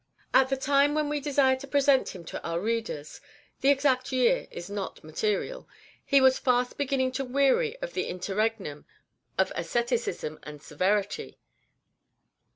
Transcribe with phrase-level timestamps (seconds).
[0.33, 3.21] At the time when we desire to present him to our readers
[3.59, 5.69] (the exact year is not material),
[6.03, 8.85] he was fast beginning to weary of an interregnum
[9.37, 11.37] of asceticism and severity.